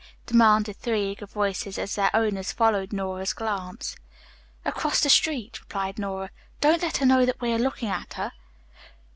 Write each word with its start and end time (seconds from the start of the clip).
demanded 0.25 0.77
three 0.77 1.11
eager 1.11 1.27
voices, 1.27 1.77
as 1.77 1.93
their 1.93 2.09
owners 2.15 2.51
followed 2.51 2.91
Nora's 2.91 3.33
glance. 3.33 3.95
"Across 4.65 5.01
the 5.01 5.11
street," 5.11 5.59
replied 5.59 5.99
Nora. 5.99 6.31
"Don't 6.59 6.81
let 6.81 6.97
her 6.97 7.05
know 7.05 7.23
that 7.23 7.39
we 7.39 7.53
are 7.53 7.59
looking 7.59 7.89
at 7.89 8.13
her." 8.13 8.31